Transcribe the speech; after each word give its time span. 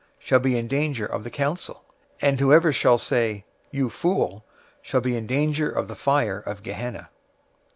shall 0.17 0.39
be 0.39 0.57
in 0.57 0.67
danger 0.67 1.05
of 1.05 1.23
the 1.23 1.29
council; 1.29 1.83
and 2.23 2.39
whoever 2.39 2.73
shall 2.73 2.97
say, 2.97 3.45
'You 3.69 3.91
fool!' 3.91 4.43
shall 4.81 4.99
be 5.01 5.15
in 5.15 5.27
danger 5.27 5.69
of 5.69 5.87
the 5.87 5.95
fire 5.95 6.39
of 6.39 6.63
Gehenna. 6.63 7.11